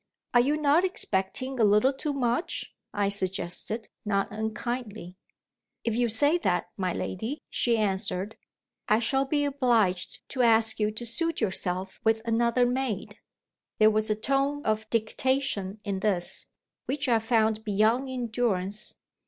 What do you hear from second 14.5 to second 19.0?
of dictation in this, which I found beyond endurance.